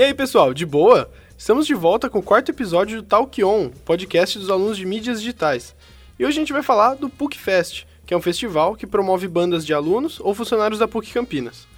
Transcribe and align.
E 0.00 0.02
aí, 0.02 0.14
pessoal, 0.14 0.54
de 0.54 0.64
boa? 0.64 1.10
Estamos 1.36 1.66
de 1.66 1.74
volta 1.74 2.08
com 2.08 2.20
o 2.20 2.22
quarto 2.22 2.50
episódio 2.50 3.02
do 3.02 3.06
Talk 3.06 3.44
On, 3.44 3.68
podcast 3.84 4.38
dos 4.38 4.48
alunos 4.48 4.78
de 4.78 4.86
mídias 4.86 5.20
digitais. 5.20 5.76
E 6.18 6.24
hoje 6.24 6.38
a 6.38 6.40
gente 6.40 6.54
vai 6.54 6.62
falar 6.62 6.94
do 6.94 7.10
PUC 7.10 7.38
Fest, 7.38 7.84
que 8.06 8.14
é 8.14 8.16
um 8.16 8.22
festival 8.22 8.74
que 8.74 8.86
promove 8.86 9.28
bandas 9.28 9.62
de 9.66 9.74
alunos 9.74 10.18
ou 10.18 10.34
funcionários 10.34 10.78
da 10.78 10.88
PUC 10.88 11.12
Campinas. 11.12 11.68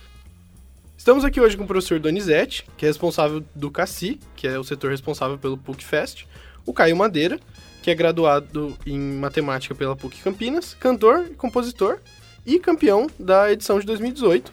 Estamos 0.97 1.25
aqui 1.25 1.41
hoje 1.41 1.57
com 1.57 1.65
o 1.65 1.67
professor 1.67 1.99
Donizete, 1.99 2.65
que 2.77 2.85
é 2.85 2.89
responsável 2.89 3.43
do 3.57 3.73
CACI, 3.73 4.21
que 4.37 4.47
é 4.47 4.57
o 4.57 4.63
setor 4.63 4.93
responsável 4.93 5.37
pelo 5.37 5.59
PUC 5.59 5.85
Fest, 5.85 6.25
o 6.65 6.73
Caio 6.73 6.97
Madeira, 6.97 7.41
que 7.83 7.91
é 7.91 7.95
graduado 7.97 8.79
em 8.87 9.01
matemática 9.01 9.75
pela 9.75 9.97
PUC 9.97 10.23
Campinas, 10.23 10.75
cantor 10.75 11.27
e 11.29 11.35
compositor 11.35 11.99
e 12.47 12.61
campeão 12.61 13.09
da 13.19 13.51
edição 13.51 13.81
de 13.81 13.87
2018. 13.87 14.53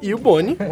E 0.00 0.14
o 0.14 0.18
Boni. 0.18 0.56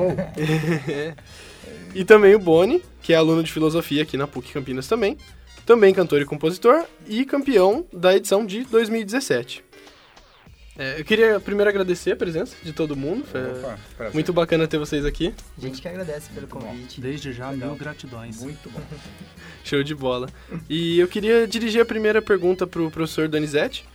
e 1.95 2.05
também 2.05 2.35
o 2.35 2.39
Boni, 2.39 2.83
que 3.03 3.13
é 3.13 3.17
aluno 3.17 3.43
de 3.43 3.53
filosofia 3.53 4.03
aqui 4.03 4.17
na 4.17 4.27
PUC 4.27 4.53
Campinas 4.53 4.87
também. 4.87 5.17
Também 5.65 5.95
cantor 5.95 6.21
e 6.21 6.27
compositor 6.27 6.85
e 7.07 7.25
campeão 7.25 7.87
da 7.93 8.15
edição 8.15 8.45
de 8.45 8.65
2017. 8.65 9.65
É, 10.77 10.99
eu 10.99 11.05
queria 11.05 11.39
primeiro 11.39 11.71
agradecer 11.71 12.13
a 12.13 12.17
presença 12.17 12.57
de 12.63 12.73
todo 12.73 12.97
mundo. 12.97 13.25
Foi 13.25 13.41
Opa, 13.41 13.79
muito 14.13 14.33
bacana 14.33 14.67
ter 14.67 14.77
vocês 14.77 15.05
aqui. 15.05 15.33
A 15.57 15.61
gente 15.61 15.81
que 15.81 15.87
agradece 15.87 16.31
pelo 16.31 16.49
convite. 16.49 17.01
Desde 17.01 17.33
já, 17.33 17.51
Legal. 17.51 17.71
mil 17.71 17.79
gratidões. 17.79 18.43
Muito 18.43 18.69
bom. 18.69 18.81
Show 19.63 19.83
de 19.85 19.95
bola. 19.95 20.29
E 20.69 20.99
eu 20.99 21.07
queria 21.07 21.47
dirigir 21.47 21.81
a 21.81 21.85
primeira 21.85 22.21
pergunta 22.21 22.67
para 22.67 22.83
o 22.83 22.91
professor 22.91 23.29
Donizete. 23.29 23.87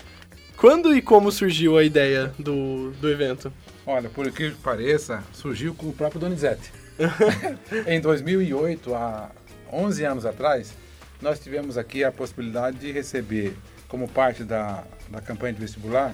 Quando 0.55 0.95
e 0.95 1.01
como 1.01 1.31
surgiu 1.31 1.77
a 1.77 1.83
ideia 1.83 2.33
do, 2.39 2.91
do 2.91 3.09
evento? 3.09 3.51
Olha, 3.85 4.09
por 4.09 4.31
que 4.31 4.51
pareça, 4.63 5.23
surgiu 5.33 5.73
com 5.73 5.87
o 5.89 5.93
próprio 5.93 6.19
Donizete. 6.19 6.71
em 7.87 7.99
2008, 7.99 8.93
há 8.93 9.29
11 9.71 10.03
anos 10.05 10.25
atrás, 10.25 10.73
nós 11.21 11.39
tivemos 11.39 11.77
aqui 11.77 12.03
a 12.03 12.11
possibilidade 12.11 12.77
de 12.77 12.91
receber, 12.91 13.55
como 13.87 14.07
parte 14.07 14.43
da, 14.43 14.83
da 15.09 15.21
campanha 15.21 15.53
de 15.53 15.59
vestibular, 15.59 16.13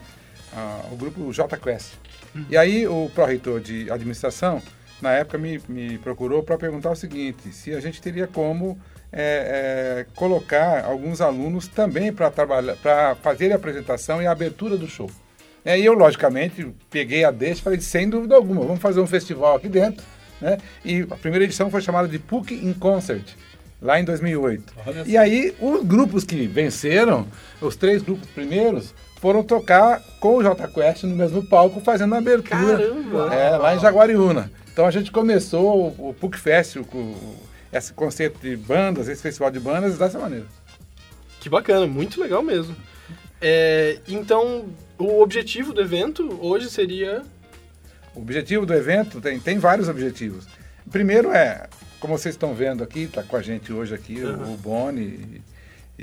uh, 0.54 0.94
o 0.94 0.96
grupo 0.96 1.32
JQuest. 1.32 1.94
Uhum. 2.34 2.46
E 2.50 2.58
aí 2.58 2.88
o 2.88 3.10
pró-reitor 3.14 3.60
de 3.60 3.90
administração, 3.92 4.62
na 5.02 5.12
época, 5.12 5.38
me, 5.38 5.62
me 5.68 5.98
procurou 5.98 6.42
para 6.42 6.58
perguntar 6.58 6.92
o 6.92 6.96
seguinte, 6.96 7.52
se 7.52 7.74
a 7.74 7.80
gente 7.80 8.02
teria 8.02 8.28
como 8.28 8.80
é, 9.12 10.06
é, 10.08 10.14
colocar 10.16 10.86
alguns 10.86 11.22
alunos 11.22 11.68
também 11.68 12.12
para 12.12 12.30
trabalhar, 12.32 12.76
para 12.78 13.16
fazer 13.16 13.52
a 13.52 13.56
apresentação 13.56 14.22
e 14.22 14.28
a 14.28 14.32
abertura 14.32 14.78
do 14.78 14.88
show. 14.88 15.10
É, 15.64 15.80
e 15.80 15.86
eu, 15.86 15.94
logicamente, 15.94 16.68
peguei 16.90 17.24
a 17.24 17.32
deixa 17.32 17.62
e 17.62 17.64
falei, 17.64 17.82
sem 17.82 18.10
dúvida 18.10 18.36
alguma, 18.36 18.62
vamos 18.66 18.82
fazer 18.82 19.00
um 19.00 19.08
festival 19.08 19.56
aqui 19.56 19.68
dentro. 19.68 20.06
Né? 20.42 20.58
E 20.84 21.02
a 21.10 21.16
primeira 21.16 21.46
edição 21.46 21.70
foi 21.70 21.82
chamada 21.82 22.08
de 22.08 22.20
PUC 22.20 22.54
in 22.56 22.74
Concert, 22.74 23.24
lá 23.82 24.00
em 24.00 24.04
2008. 24.04 24.74
E 25.06 25.18
aí, 25.18 25.56
os 25.60 25.84
grupos 25.86 26.24
que 26.24 26.48
venceram, 26.48 27.28
os 27.62 27.76
três 27.76 28.02
grupos 28.02 28.28
primeiros, 28.30 28.94
foram 29.20 29.44
tocar 29.44 30.02
com 30.20 30.38
o 30.38 30.44
J 30.44 30.68
Quest 30.68 31.04
no 31.04 31.16
mesmo 31.16 31.44
palco, 31.48 31.80
fazendo 31.80 32.14
a 32.16 32.18
abertura. 32.20 32.78
Caramba! 32.78 33.34
É, 33.34 33.58
lá 33.58 33.76
em 33.76 33.80
Jaguariúna. 33.80 34.52
Então 34.72 34.86
a 34.86 34.92
gente 34.92 35.12
começou 35.12 35.96
o, 35.98 36.10
o 36.10 36.14
PUC 36.14 36.38
Fest, 36.38 36.76
o, 36.76 37.36
esse 37.72 37.94
conceito 37.94 38.40
de 38.40 38.56
bandas, 38.56 39.08
esse 39.08 39.22
festival 39.22 39.50
de 39.50 39.60
bandas, 39.60 39.98
dessa 39.98 40.20
maneira. 40.20 40.46
Que 41.40 41.50
bacana, 41.50 41.88
muito 41.88 42.20
legal 42.20 42.44
mesmo. 42.44 42.76
É, 43.42 44.00
então, 44.08 44.66
o 44.98 45.22
objetivo 45.22 45.74
do 45.74 45.82
evento 45.82 46.38
hoje 46.42 46.70
seria. 46.70 47.24
O 48.16 48.22
objetivo 48.22 48.66
do 48.66 48.74
evento 48.74 49.20
tem, 49.20 49.40
tem 49.40 49.58
vários 49.58 49.90
objetivos. 49.90 50.48
Primeiro 50.92 51.32
é, 51.32 51.68
como 52.00 52.18
vocês 52.18 52.36
estão 52.36 52.54
vendo 52.54 52.84
aqui, 52.84 53.04
está 53.04 53.24
com 53.24 53.36
a 53.36 53.42
gente 53.42 53.74
hoje 53.74 53.94
aqui 53.94 54.24
uhum. 54.24 54.54
o 54.54 54.58
Boni 54.58 55.02
e, 55.02 55.42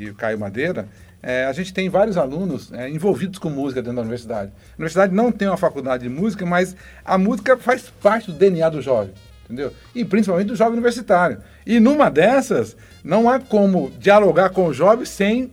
e, 0.04 0.10
o 0.10 0.14
Caio 0.14 0.38
Madeira, 0.38 0.88
é, 1.22 1.44
a 1.44 1.52
gente 1.52 1.72
tem 1.72 1.88
vários 1.88 2.16
alunos 2.16 2.72
é, 2.72 2.88
envolvidos 2.90 3.38
com 3.38 3.48
música 3.48 3.80
dentro 3.80 3.96
da 3.96 4.02
universidade. 4.02 4.50
A 4.50 4.74
universidade 4.78 5.14
não 5.14 5.30
tem 5.30 5.48
uma 5.48 5.56
faculdade 5.56 6.02
de 6.02 6.08
música, 6.08 6.44
mas 6.44 6.76
a 7.04 7.16
música 7.16 7.56
faz 7.56 7.90
parte 8.02 8.30
do 8.30 8.36
DNA 8.36 8.68
do 8.68 8.82
jovem 8.82 9.12
entendeu? 9.52 9.72
E 9.94 10.04
principalmente 10.04 10.48
do 10.48 10.56
jovem 10.56 10.72
universitário. 10.72 11.38
E 11.66 11.78
numa 11.78 12.10
dessas, 12.10 12.76
não 13.04 13.28
há 13.28 13.38
como 13.38 13.90
dialogar 13.98 14.50
com 14.50 14.66
o 14.66 14.74
jovem 14.74 15.04
sem 15.04 15.50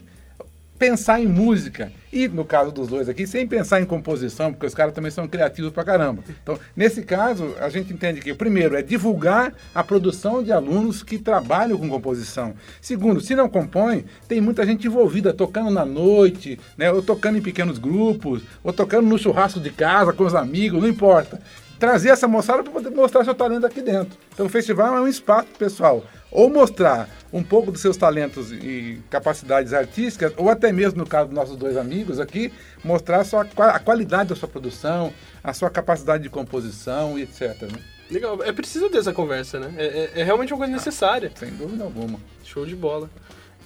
pensar 0.78 1.20
em 1.20 1.28
música. 1.28 1.92
E 2.12 2.28
no 2.28 2.44
caso 2.44 2.72
dos 2.72 2.88
dois 2.88 3.08
aqui, 3.08 3.28
sem 3.28 3.48
pensar 3.48 3.80
em 3.82 3.86
composição, 3.86 4.52
porque 4.52 4.66
os 4.66 4.74
caras 4.74 4.94
também 4.94 5.12
são 5.12 5.28
criativos 5.28 5.72
pra 5.72 5.84
caramba. 5.84 6.24
Então, 6.42 6.60
nesse 6.76 7.04
caso, 7.04 7.56
a 7.60 7.70
gente 7.70 7.94
entende 7.94 8.20
que, 8.20 8.34
primeiro, 8.34 8.76
é 8.76 8.82
divulgar 8.82 9.54
a 9.74 9.84
produção 9.84 10.42
de 10.42 10.52
alunos 10.52 11.04
que 11.04 11.18
trabalham 11.20 11.78
com 11.78 11.88
composição. 11.88 12.54
Segundo, 12.82 13.22
se 13.22 13.36
não 13.36 13.48
compõe, 13.48 14.06
tem 14.28 14.42
muita 14.42 14.66
gente 14.66 14.88
envolvida, 14.88 15.34
tocando 15.34 15.70
na 15.70 15.86
noite, 15.86 16.60
né, 16.78 16.92
ou 16.92 17.02
tocando 17.02 17.38
em 17.38 17.42
pequenos 17.42 17.78
grupos, 17.78 18.42
ou 18.64 18.74
tocando 18.74 19.08
no 19.08 19.18
churrasco 19.18 19.60
de 19.60 19.70
casa 19.70 20.12
com 20.12 20.26
os 20.26 20.34
amigos, 20.34 20.82
não 20.82 20.90
importa 20.90 21.40
trazer 21.80 22.10
essa 22.10 22.28
moçada 22.28 22.62
para 22.62 22.74
poder 22.74 22.90
mostrar 22.90 23.24
seu 23.24 23.34
talento 23.34 23.66
aqui 23.66 23.82
dentro. 23.82 24.20
Então 24.34 24.48
o 24.48 24.50
festival 24.50 24.98
é 24.98 25.02
um 25.02 25.08
espaço 25.08 25.48
pessoal, 25.58 26.04
ou 26.32 26.50
mostrar 26.50 27.10
um 27.32 27.44
pouco 27.44 27.72
dos 27.72 27.82
seus 27.82 27.98
talentos 27.98 28.52
e 28.52 29.02
capacidades 29.10 29.74
artísticas, 29.74 30.34
ou 30.38 30.50
até 30.50 30.72
mesmo 30.72 31.00
no 31.00 31.06
caso 31.06 31.28
dos 31.28 31.36
nossos 31.36 31.56
dois 31.56 31.78
amigos 31.78 32.20
aqui, 32.20 32.52
mostrar 32.84 33.22
a, 33.22 33.24
sua, 33.24 33.48
a 33.58 33.80
qualidade 33.80 34.30
da 34.30 34.36
sua 34.36 34.48
produção, 34.48 35.14
a 35.44 35.54
sua 35.54 35.70
capacidade 35.70 36.24
de 36.24 36.30
composição 36.30 37.18
e 37.18 37.24
etc. 37.24 37.62
Né? 37.64 37.80
Legal, 38.10 38.44
é 38.44 38.52
preciso 38.52 38.90
ter 38.90 38.98
essa 38.98 39.14
conversa, 39.14 39.60
né? 39.60 39.74
É, 39.78 39.86
é, 39.86 40.22
é 40.22 40.24
realmente 40.24 40.52
uma 40.52 40.58
coisa 40.58 40.74
necessária. 40.74 41.32
Sem 41.36 41.52
dúvida 41.52 41.84
alguma. 41.84 42.20
Show 42.44 42.66
de 42.66 42.76
bola. 42.76 43.10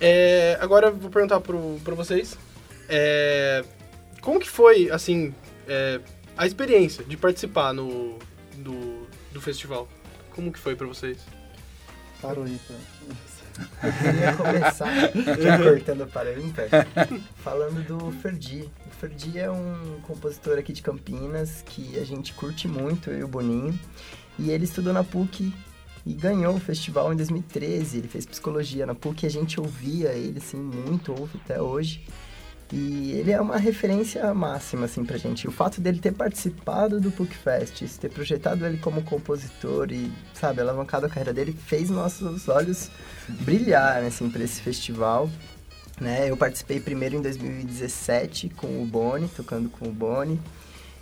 É, 0.02 0.58
agora 0.60 0.92
vou 0.92 1.10
perguntar 1.10 1.40
para 1.40 1.96
vocês. 1.96 2.38
É, 2.90 3.64
como 4.22 4.40
que 4.40 4.50
foi, 4.50 4.92
assim, 4.92 5.34
é, 5.68 6.02
a 6.36 6.46
experiência 6.46 7.06
de 7.06 7.16
participar 7.16 7.74
no, 7.74 8.20
do, 8.58 9.08
do 9.32 9.40
festival. 9.40 9.88
Como 10.32 10.52
que 10.52 10.60
foi 10.60 10.76
para 10.76 10.88
vocês? 10.88 11.20
Parou 12.24 12.46
aí, 12.46 12.58
Eu 13.84 13.92
queria 13.92 14.34
começar 14.34 15.12
já 15.42 15.58
cortando 15.58 16.08
para 16.08 16.30
o 16.30 16.42
ímpar, 16.42 16.70
falando 17.44 17.86
do 17.86 18.12
Ferdi. 18.14 18.70
O 18.88 18.90
Ferdi 18.92 19.38
é 19.38 19.52
um 19.52 20.00
compositor 20.04 20.58
aqui 20.58 20.72
de 20.72 20.82
Campinas 20.82 21.62
que 21.64 22.00
a 22.00 22.06
gente 22.06 22.34
curte 22.34 22.66
muito, 22.66 23.10
eu 23.10 23.20
e 23.20 23.24
o 23.26 23.28
Boninho. 23.28 23.78
E 24.40 24.52
ele 24.52 24.64
estudou 24.64 24.94
na 24.94 25.04
PUC 25.04 25.54
e 26.06 26.14
ganhou 26.14 26.56
o 26.56 26.60
festival 26.62 27.12
em 27.12 27.18
2013. 27.18 27.98
Ele 27.98 28.08
fez 28.08 28.26
psicologia 28.26 28.86
na 28.86 28.96
PUC 28.96 29.26
e 29.26 29.28
a 29.28 29.30
gente 29.30 29.60
ouvia 29.60 30.14
ele 30.14 30.38
assim 30.38 30.58
muito, 30.58 31.12
ouve 31.12 31.38
até 31.44 31.62
hoje. 31.62 32.06
E 32.76 33.12
ele 33.12 33.32
é 33.32 33.40
uma 33.40 33.58
referência 33.58 34.34
máxima, 34.34 34.86
assim, 34.86 35.06
pra 35.06 35.16
gente. 35.16 35.48
O 35.48 35.52
fato 35.52 35.80
dele 35.80 36.00
ter 36.00 36.12
participado 36.12 37.00
do 37.00 37.12
PUCFest, 37.12 37.84
ter 38.00 38.10
projetado 38.10 38.66
ele 38.66 38.80
como 38.80 39.04
compositor 39.04 39.92
e, 39.92 40.12
sabe, 40.34 40.60
alavancado 40.60 41.06
a 41.06 41.10
carreira 41.10 41.32
dele, 41.32 41.56
fez 41.68 41.92
nossos 41.92 42.50
olhos 42.50 42.90
brilhar, 43.30 44.04
assim, 44.04 44.28
pra 44.28 44.44
esse 44.44 44.60
festival. 44.60 45.30
Né? 46.02 46.32
Eu 46.32 46.36
participei 46.36 46.80
primeiro 46.80 47.16
em 47.16 47.22
2017 47.22 48.50
com 48.50 48.82
o 48.82 48.86
Boni, 48.88 49.28
tocando 49.28 49.70
com 49.70 49.88
o 49.88 49.92
Boni. 49.92 50.42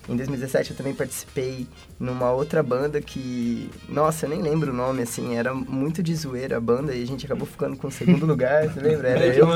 Em 0.09 0.16
2017 0.16 0.72
eu 0.72 0.78
também 0.78 0.94
participei 0.94 1.67
numa 2.00 2.31
outra 2.31 2.63
banda 2.63 3.00
que, 3.00 3.69
nossa, 3.88 4.25
eu 4.25 4.29
nem 4.29 4.41
lembro 4.41 4.72
o 4.72 4.75
nome, 4.75 5.03
assim, 5.03 5.35
era 5.35 5.53
muito 5.53 6.01
de 6.01 6.16
zoeira 6.16 6.57
a 6.57 6.59
banda 6.59 6.94
e 6.94 7.03
a 7.03 7.06
gente 7.06 7.25
acabou 7.25 7.45
ficando 7.45 7.78
com 7.78 7.88
o 7.88 7.91
segundo 7.91 8.25
lugar, 8.28 8.67
você 8.67 8.79
lembra? 8.79 9.09
Era 9.09 9.25
eu, 9.28 9.47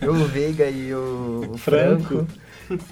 eu, 0.00 0.12
o 0.12 0.24
Veiga 0.26 0.68
e 0.68 0.94
o, 0.94 1.50
o 1.52 1.58
Franco. 1.58 2.26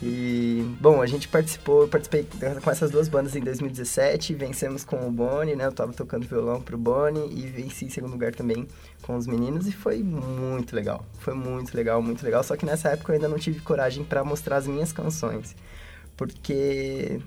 E, 0.03 0.77
bom, 0.81 1.01
a 1.01 1.07
gente 1.07 1.29
participou, 1.29 1.83
eu 1.83 1.89
participei 1.89 2.27
com 2.63 2.71
essas 2.71 2.91
duas 2.91 3.09
bandas 3.09 3.37
em 3.37 3.41
2017, 3.41 4.35
vencemos 4.35 4.85
com 4.85 5.07
o 5.07 5.11
Boni, 5.11 5.55
né? 5.55 5.67
Eu 5.67 5.73
tava 5.73 5.93
tocando 5.93 6.27
violão 6.27 6.61
pro 6.61 6.77
Boni 6.77 7.33
e 7.33 7.47
venci 7.47 7.85
em 7.85 7.89
segundo 7.89 8.11
lugar 8.11 8.35
também 8.35 8.67
com 9.03 9.17
os 9.17 9.27
meninos 9.27 9.69
e 9.69 9.73
foi 9.73 10.03
muito 10.03 10.75
legal. 10.75 11.07
Foi 11.21 11.33
muito 11.33 11.77
legal, 11.77 12.03
muito 12.03 12.25
legal. 12.25 12.43
Só 12.43 12.57
que 12.57 12.67
nessa 12.67 12.89
época 12.89 13.13
eu 13.13 13.15
ainda 13.15 13.29
não 13.29 13.39
tive 13.39 13.61
coragem 13.61 14.03
para 14.03 14.25
mostrar 14.25 14.57
as 14.57 14.67
minhas 14.67 14.93
canções 14.93 15.55
porque 16.19 17.21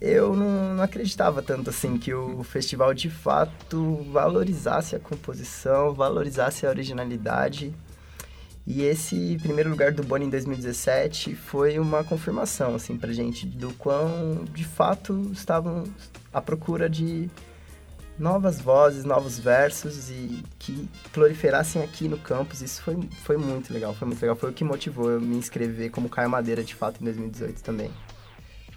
eu 0.00 0.34
não, 0.34 0.74
não, 0.74 0.82
acreditava 0.82 1.42
tanto 1.42 1.70
assim 1.70 1.98
que 1.98 2.12
o 2.12 2.42
festival 2.42 2.92
de 2.94 3.10
fato 3.10 4.04
valorizasse 4.10 4.96
a 4.96 4.98
composição, 4.98 5.94
valorizasse 5.94 6.66
a 6.66 6.70
originalidade. 6.70 7.72
E 8.66 8.82
esse 8.82 9.36
primeiro 9.42 9.68
lugar 9.68 9.92
do 9.92 10.02
Boni 10.02 10.24
em 10.24 10.30
2017 10.30 11.36
foi 11.36 11.78
uma 11.78 12.02
confirmação 12.02 12.74
assim 12.74 12.96
pra 12.96 13.12
gente 13.12 13.46
do 13.46 13.74
quão 13.74 14.42
de 14.54 14.64
fato 14.64 15.30
estavam 15.30 15.84
à 16.32 16.40
procura 16.40 16.88
de 16.88 17.30
novas 18.18 18.58
vozes, 18.58 19.04
novos 19.04 19.38
versos 19.38 20.08
e 20.08 20.42
que 20.58 20.88
proliferassem 21.12 21.82
aqui 21.82 22.08
no 22.08 22.16
campus. 22.16 22.62
Isso 22.62 22.82
foi, 22.82 22.98
foi 23.22 23.36
muito 23.36 23.70
legal, 23.70 23.92
foi 23.94 24.08
muito 24.08 24.20
legal. 24.22 24.34
Foi 24.34 24.48
o 24.48 24.52
que 24.52 24.64
motivou 24.64 25.10
eu 25.10 25.20
me 25.20 25.36
inscrever 25.36 25.90
como 25.90 26.08
Caio 26.08 26.30
Madeira 26.30 26.64
de 26.64 26.74
fato 26.74 27.02
em 27.02 27.04
2018 27.04 27.62
também. 27.62 27.90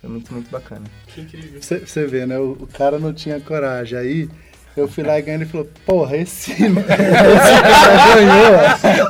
Foi 0.02 0.10
muito, 0.10 0.34
muito 0.34 0.50
bacana. 0.50 0.86
Que 1.08 1.22
incrível. 1.22 1.60
Você 1.62 2.06
vê, 2.06 2.26
né? 2.26 2.38
O, 2.38 2.52
o, 2.52 2.68
cara 2.68 3.00
não 3.00 3.14
tinha 3.14 3.40
coragem. 3.40 3.98
Aí 3.98 4.30
Eu 4.76 4.88
fui 4.88 5.04
lá 5.04 5.18
e 5.18 5.24
ganhei, 5.24 5.42
ele 5.42 5.50
falou, 5.50 5.68
porra, 5.86 6.18
esse, 6.18 6.52
esse 6.54 6.68
cara 6.70 8.16
ganhou. 8.16 8.58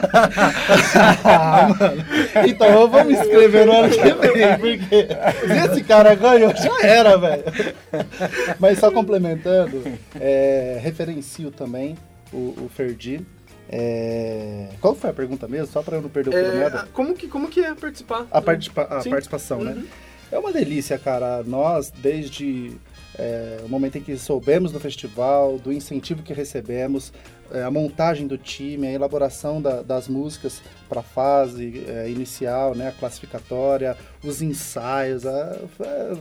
ah, 1.25 1.68
mano. 1.78 2.06
Então 2.48 2.68
eu 2.68 2.88
vou 2.88 3.04
me 3.04 3.13
inscrever 3.13 3.66
no 3.66 3.74
ano 3.74 3.89
que 3.89 3.98
vem, 3.98 4.57
porque 4.57 5.07
se 5.45 5.72
esse 5.72 5.84
cara 5.84 6.16
ganhou, 6.16 6.56
já 6.56 6.81
era, 6.81 7.18
velho. 7.18 7.44
Mas 8.60 8.80
só 8.80 8.89
complementando, 8.89 9.84
é, 10.19 10.80
referencio 10.81 11.51
também 11.51 11.98
o, 12.31 12.56
o 12.63 12.72
Ferdi. 12.74 13.25
É, 13.69 14.69
qual 14.80 14.95
foi 14.95 15.10
a 15.10 15.13
pergunta 15.13 15.48
mesmo? 15.48 15.68
Só 15.68 15.84
para 15.84 15.98
eu 15.98 16.01
não 16.01 16.10
perder 16.10 16.30
o 16.30 16.38
É, 16.38 16.68
é, 16.68 16.84
como, 16.94 17.13
que, 17.13 17.28
como 17.28 17.50
que 17.50 17.60
é 17.60 17.74
participar? 17.74 18.25
a, 18.31 18.42
participa 18.42 18.84
a 18.84 19.01
Sim. 19.01 19.10
participação, 19.10 19.62
né? 19.62 19.84
Uhum. 20.31 20.38
É 20.38 20.39
uma 20.39 20.51
delícia, 20.51 20.97
cara. 20.97 21.44
Nós, 21.44 21.91
desde 21.91 22.75
é, 23.19 23.62
o 23.63 23.69
momento 23.69 23.97
em 23.97 24.01
que 24.01 24.15
soubemos 24.18 24.71
do 24.71 24.79
festival, 24.79 25.57
do 25.57 25.71
incentivo 25.74 26.21
que 26.21 26.33
recebemos, 26.33 27.12
é, 27.51 27.63
a 27.63 27.71
montagem 27.71 28.27
do 28.27 28.38
time, 28.38 28.85
a 28.85 28.91
elaboração 28.91 29.59
da- 29.62 29.81
das 29.81 30.07
músicas 30.07 30.62
para 30.88 31.00
a 31.00 31.03
fase 31.03 31.83
é, 31.88 32.09
inicial, 32.09 32.75
né, 32.75 32.89
a 32.89 32.91
classificatória, 32.91 33.97
os 34.24 34.41
ensaios, 34.41 35.25
a- 35.25 35.57
a- 35.79 36.18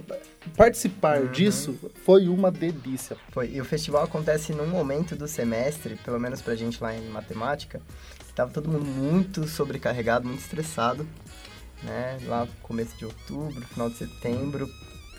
participar 0.57 1.27
disso 1.27 1.77
foi 2.05 2.29
uma 2.29 2.51
delícia. 2.51 3.17
Foi. 3.31 3.51
E 3.53 3.61
o 3.61 3.65
festival 3.65 4.05
acontece 4.05 4.53
num 4.53 4.67
momento 4.69 5.15
do 5.17 5.27
semestre, 5.29 5.97
pelo 6.05 6.19
menos 6.19 6.41
pra 6.41 6.55
gente 6.55 6.83
lá 6.83 6.97
em 6.97 7.09
matemática, 7.09 7.81
que 8.27 8.33
tava 8.33 8.51
todo 8.53 8.71
mundo 8.71 8.85
muito 8.87 9.47
sobrecarregado, 9.49 10.27
muito 10.27 10.41
estressado, 10.41 11.07
né? 11.83 12.19
Lá 12.25 12.47
começo 12.63 12.97
de 12.97 13.05
outubro, 13.05 13.65
final 13.67 13.91
de 13.91 13.97
setembro, 13.97 14.69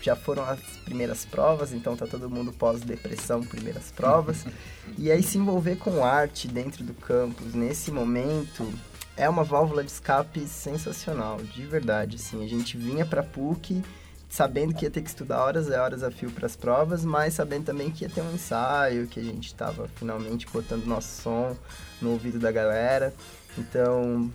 já 0.00 0.14
foram 0.14 0.44
as 0.44 0.60
primeiras 0.84 1.24
provas, 1.24 1.72
então 1.72 1.96
tá 1.96 2.06
todo 2.06 2.30
mundo 2.30 2.52
pós-depressão, 2.52 3.42
primeiras 3.42 3.90
provas. 3.90 4.44
e 4.96 5.10
aí 5.10 5.22
se 5.22 5.38
envolver 5.38 5.76
com 5.76 6.04
arte 6.04 6.46
dentro 6.46 6.84
do 6.84 6.94
campus, 6.94 7.54
nesse 7.54 7.90
momento, 7.90 8.72
é 9.16 9.28
uma 9.28 9.42
válvula 9.42 9.82
de 9.82 9.90
escape 9.90 10.46
sensacional, 10.46 11.38
de 11.38 11.62
verdade, 11.62 12.16
assim. 12.16 12.44
A 12.44 12.48
gente 12.48 12.76
vinha 12.76 13.04
pra 13.04 13.22
PUC 13.22 13.82
sabendo 14.28 14.74
que 14.74 14.84
ia 14.84 14.90
ter 14.90 15.00
que 15.00 15.08
estudar 15.08 15.42
horas 15.42 15.68
e 15.68 15.72
horas 15.72 16.02
a 16.02 16.10
fio 16.10 16.30
para 16.30 16.46
as 16.46 16.54
provas, 16.54 17.04
mas 17.04 17.34
sabendo 17.34 17.64
também 17.64 17.90
que 17.90 18.04
ia 18.04 18.10
ter 18.10 18.20
um 18.20 18.32
ensaio, 18.32 19.06
que 19.06 19.18
a 19.18 19.22
gente 19.22 19.46
estava 19.46 19.88
finalmente 19.96 20.46
botando 20.52 20.84
nosso 20.84 21.22
som 21.22 21.56
no 22.00 22.12
ouvido 22.12 22.38
da 22.38 22.52
galera. 22.52 23.12
Então, 23.56 24.30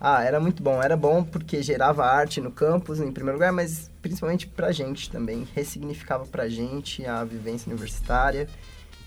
ah, 0.00 0.22
era 0.22 0.38
muito 0.40 0.62
bom. 0.62 0.82
Era 0.82 0.96
bom 0.96 1.22
porque 1.24 1.62
gerava 1.62 2.04
arte 2.04 2.40
no 2.40 2.50
campus, 2.50 3.00
em 3.00 3.10
primeiro 3.12 3.36
lugar, 3.38 3.52
mas 3.52 3.90
principalmente 4.02 4.46
pra 4.46 4.72
gente 4.72 5.10
também. 5.10 5.46
Ressignificava 5.54 6.24
pra 6.26 6.48
gente 6.48 7.04
a 7.06 7.24
vivência 7.24 7.68
universitária. 7.70 8.48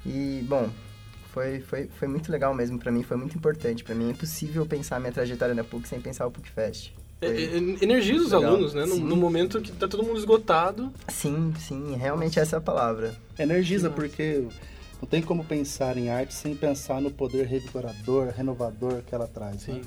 E, 0.06 0.44
bom, 0.48 0.70
foi, 1.34 1.60
foi, 1.60 1.88
foi 2.00 2.08
muito 2.08 2.32
legal 2.32 2.54
mesmo 2.54 2.80
pra 2.80 2.92
mim, 2.92 3.04
foi 3.04 3.18
muito 3.18 3.38
importante 3.38 3.84
pra 3.84 3.94
mim. 3.94 4.08
É 4.08 4.12
impossível 4.12 4.66
pensar 4.66 5.00
minha 5.00 5.12
trajetória 5.12 5.54
na 5.54 5.64
PUC 5.64 5.88
sem 5.88 6.00
pensar 6.02 6.26
o 6.26 6.32
PUC 6.32 6.50
Fest. 6.50 6.92
É, 7.22 7.28
Foi- 7.28 7.44
é, 7.44 7.58
energiza 7.84 8.24
os 8.26 8.32
Legal. 8.32 8.52
alunos, 8.54 8.74
né? 8.74 8.86
No, 8.86 8.96
no 8.98 9.16
momento 9.18 9.62
que 9.62 9.72
tá 9.74 9.88
todo 9.88 10.04
mundo 10.04 10.18
esgotado. 10.18 10.92
Sim, 11.10 11.54
sim, 11.60 11.96
realmente 11.98 12.40
essa 12.40 12.56
é 12.56 12.60
a 12.60 12.62
palavra. 12.62 13.14
Energiza, 13.38 13.90
porque 13.90 14.46
não 15.02 15.08
tem 15.08 15.22
como 15.22 15.44
pensar 15.46 15.98
em 15.98 16.10
arte 16.10 16.34
sem 16.34 16.56
pensar 16.56 17.02
no 17.02 17.10
poder 17.10 17.46
revigorador, 17.46 18.34
renovador 18.36 19.02
que 19.04 19.16
ela 19.16 19.28
traz. 19.28 19.66
né? 19.68 19.82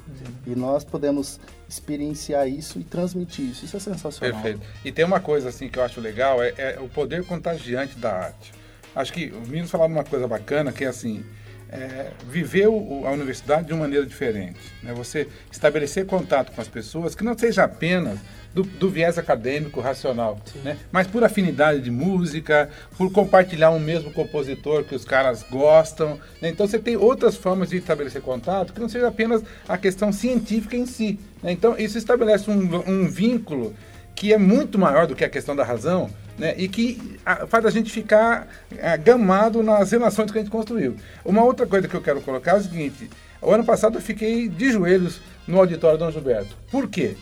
E 0.47 0.55
nós 0.55 0.85
podemos 0.85 1.39
experienciar 1.69 2.49
isso 2.49 2.79
e 2.81 2.85
transmitir 2.85 3.51
isso. 3.51 3.65
Isso 3.65 3.77
é 3.77 3.81
sensacional. 3.81 4.41
Perfeito. 4.43 4.67
E 4.85 4.91
tem 4.91 5.05
uma 5.05 5.21
coisa 5.21 5.51
assim 5.51 5.69
que 5.69 5.79
eu 5.79 5.83
acho 5.83 6.01
legal, 6.01 6.43
é, 6.43 6.55
é 6.57 6.79
o 6.81 6.89
poder 6.89 7.25
contagiante 7.25 7.99
da 7.99 8.13
arte. 8.13 8.53
Acho 8.95 9.13
que 9.13 9.31
os 9.31 9.49
meninos 9.49 9.71
falaram 9.71 9.93
uma 9.93 10.05
coisa 10.05 10.27
bacana, 10.27 10.73
que 10.73 10.85
é 10.85 10.89
assim, 10.89 11.25
é, 11.73 12.09
viver 12.29 12.69
o- 12.69 13.03
a 13.07 13.11
universidade 13.11 13.67
de 13.67 13.73
uma 13.73 13.81
maneira 13.81 14.05
diferente. 14.05 14.61
Né? 14.83 14.93
Você 14.93 15.27
estabelecer 15.51 16.05
contato 16.07 16.53
com 16.53 16.61
as 16.61 16.69
pessoas, 16.69 17.15
que 17.15 17.25
não 17.25 17.37
seja 17.37 17.65
apenas 17.65 18.19
do, 18.55 18.63
do 18.63 18.91
viés 18.91 19.17
acadêmico, 19.17 19.81
racional, 19.81 20.39
né? 20.63 20.77
mas 20.93 21.07
por 21.07 21.25
afinidade 21.25 21.81
de 21.81 21.91
música, 21.91 22.69
por 22.99 23.11
compartilhar 23.11 23.71
um 23.71 23.79
mesmo 23.79 24.13
compositor 24.13 24.85
que 24.85 24.95
os 24.95 25.07
caras 25.07 25.43
gostam. 25.51 26.21
né? 26.43 26.51
Então 26.51 26.67
você 26.67 26.79
tem 26.79 26.95
outras 26.95 27.35
formas 27.37 27.71
de 27.71 27.79
estabelecer 27.79 28.21
contato 28.21 28.75
que 28.75 28.81
não 28.81 28.91
seja 28.91 29.09
apenas 29.09 29.43
a 29.67 29.79
questão 29.79 30.13
científica 30.13 30.77
em 30.77 30.85
si. 30.85 31.19
né? 31.43 31.51
Então 31.53 31.75
isso 31.79 31.97
estabelece 31.97 32.51
um, 32.51 32.83
um 32.87 33.09
vínculo 33.09 33.75
que 34.15 34.33
é 34.33 34.39
muito 34.39 34.79
maior 34.79 35.07
do 35.07 35.15
que 35.15 35.25
a 35.25 35.29
questão 35.29 35.55
da 35.57 35.65
razão, 35.65 36.09
né? 36.39 36.55
E 36.57 36.69
que 36.69 37.19
ah, 37.27 37.47
faz 37.47 37.65
a 37.67 37.71
gente 37.71 37.91
ficar 37.91 38.49
ah, 38.81 38.97
gamado 38.97 39.63
nas 39.63 39.91
relações 39.91 40.31
que 40.31 40.39
a 40.39 40.41
gente 40.43 40.51
construiu. 40.51 40.97
Uma 41.25 41.43
outra 41.45 41.67
coisa 41.67 41.87
que 41.89 41.95
eu 41.95 42.03
quero 42.03 42.21
colocar 42.21 42.53
é 42.53 42.59
o 42.59 42.63
seguinte: 42.63 43.11
o 43.41 43.51
ano 43.51 43.65
passado 43.65 43.99
eu 43.99 44.03
fiquei 44.03 44.49
de 44.49 44.73
joelhos 44.73 45.21
no 45.47 45.59
auditório 45.59 45.99
Dom 45.99 46.11
Gilberto. 46.11 46.57
Por 46.71 46.89
quê? 46.89 47.17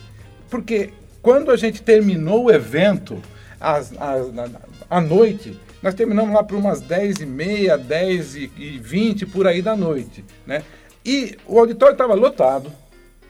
Porque 0.50 0.90
quando 1.22 1.50
a 1.50 1.56
gente 1.56 1.82
terminou 1.82 2.44
o 2.44 2.50
evento, 2.50 3.20
às- 3.60 3.92
às- 3.98 4.32
na- 4.32 4.48
à 4.88 5.00
noite, 5.00 5.58
nós 5.82 5.94
terminamos 5.94 6.34
lá 6.34 6.42
por 6.42 6.56
umas 6.56 6.80
10 6.80 7.16
e 7.20 7.26
meia, 7.26 7.78
10 7.78 8.34
e 8.36 8.50
e 8.56 8.78
20 8.78 9.24
por 9.26 9.46
aí 9.46 9.62
da 9.62 9.74
noite, 9.76 10.24
né? 10.46 10.62
E 11.04 11.36
o 11.46 11.58
auditório 11.58 11.92
estava 11.92 12.14
lotado, 12.14 12.70